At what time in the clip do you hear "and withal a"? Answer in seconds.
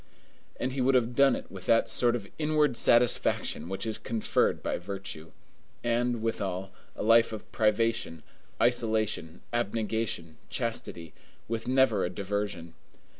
5.83-7.03